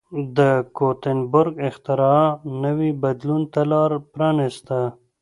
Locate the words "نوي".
2.63-2.91